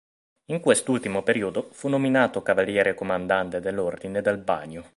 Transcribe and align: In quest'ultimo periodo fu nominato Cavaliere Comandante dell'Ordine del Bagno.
In 0.45 0.61
quest'ultimo 0.61 1.21
periodo 1.21 1.69
fu 1.73 1.87
nominato 1.87 2.41
Cavaliere 2.41 2.95
Comandante 2.95 3.59
dell'Ordine 3.59 4.23
del 4.23 4.39
Bagno. 4.39 4.83